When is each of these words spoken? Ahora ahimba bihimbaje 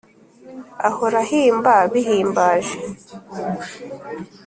Ahora 0.89 1.17
ahimba 1.25 1.73
bihimbaje 1.91 2.77